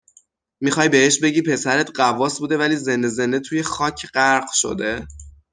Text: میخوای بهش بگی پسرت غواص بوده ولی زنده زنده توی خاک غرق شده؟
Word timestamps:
میخوای 0.61 0.89
بهش 0.89 1.19
بگی 1.19 1.41
پسرت 1.41 1.99
غواص 1.99 2.39
بوده 2.39 2.57
ولی 2.57 2.75
زنده 2.75 3.07
زنده 3.07 3.39
توی 3.39 3.63
خاک 3.63 4.07
غرق 4.11 4.51
شده؟ 4.53 5.07